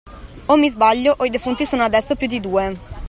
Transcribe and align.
O 0.47 0.55
mi 0.61 0.69
sbaglio 0.75 1.15
o 1.19 1.25
i 1.25 1.29
defunti 1.29 1.67
sono 1.67 1.83
adesso 1.83 2.15
più 2.15 2.25
di 2.25 2.39
due! 2.39 2.75